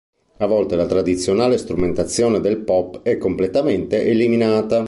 A 0.37 0.47
volte 0.47 0.75
la 0.75 0.87
tradizionale 0.87 1.59
strumentazione 1.59 2.39
del 2.39 2.57
pop 2.63 3.03
è 3.03 3.19
completamente 3.19 4.03
eliminata. 4.03 4.79